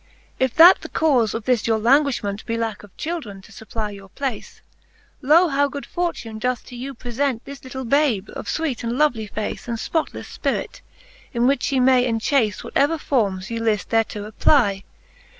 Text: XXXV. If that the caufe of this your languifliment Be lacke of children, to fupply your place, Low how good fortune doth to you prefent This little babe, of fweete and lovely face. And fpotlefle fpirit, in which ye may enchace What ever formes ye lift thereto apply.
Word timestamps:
XXXV. 0.01 0.35
If 0.45 0.55
that 0.55 0.81
the 0.81 0.89
caufe 0.89 1.35
of 1.35 1.45
this 1.45 1.67
your 1.67 1.77
languifliment 1.77 2.43
Be 2.47 2.57
lacke 2.57 2.83
of 2.83 2.97
children, 2.97 3.39
to 3.43 3.51
fupply 3.51 3.93
your 3.93 4.09
place, 4.09 4.61
Low 5.21 5.47
how 5.49 5.67
good 5.67 5.85
fortune 5.85 6.39
doth 6.39 6.65
to 6.65 6.75
you 6.75 6.95
prefent 6.95 7.41
This 7.45 7.63
little 7.63 7.85
babe, 7.85 8.27
of 8.33 8.47
fweete 8.47 8.83
and 8.83 8.97
lovely 8.97 9.27
face. 9.27 9.67
And 9.67 9.77
fpotlefle 9.77 10.25
fpirit, 10.39 10.81
in 11.35 11.45
which 11.45 11.71
ye 11.71 11.79
may 11.79 12.07
enchace 12.07 12.63
What 12.63 12.73
ever 12.75 12.97
formes 12.97 13.51
ye 13.51 13.59
lift 13.59 13.91
thereto 13.91 14.25
apply. 14.25 14.85